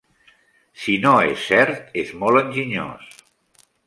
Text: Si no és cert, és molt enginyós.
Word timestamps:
Si 0.85 0.95
no 1.03 1.11
és 1.33 1.43
cert, 1.49 1.91
és 2.05 2.13
molt 2.23 2.41
enginyós. 2.41 3.13